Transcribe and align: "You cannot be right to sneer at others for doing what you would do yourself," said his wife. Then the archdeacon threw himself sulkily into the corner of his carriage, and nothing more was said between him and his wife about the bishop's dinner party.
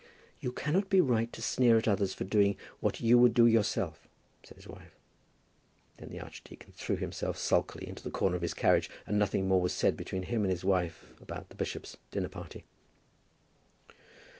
"You 0.39 0.51
cannot 0.51 0.89
be 0.89 0.99
right 0.99 1.31
to 1.31 1.43
sneer 1.43 1.77
at 1.77 1.87
others 1.87 2.11
for 2.15 2.23
doing 2.23 2.57
what 2.79 3.01
you 3.01 3.19
would 3.19 3.35
do 3.35 3.45
yourself," 3.45 4.07
said 4.43 4.57
his 4.57 4.67
wife. 4.67 4.95
Then 5.97 6.09
the 6.09 6.19
archdeacon 6.19 6.71
threw 6.75 6.95
himself 6.95 7.37
sulkily 7.37 7.87
into 7.87 8.01
the 8.01 8.09
corner 8.09 8.35
of 8.35 8.41
his 8.41 8.55
carriage, 8.55 8.89
and 9.05 9.19
nothing 9.19 9.47
more 9.47 9.61
was 9.61 9.73
said 9.73 9.95
between 9.95 10.23
him 10.23 10.41
and 10.41 10.49
his 10.49 10.65
wife 10.65 11.11
about 11.21 11.49
the 11.49 11.55
bishop's 11.55 11.97
dinner 12.09 12.29
party. 12.29 12.65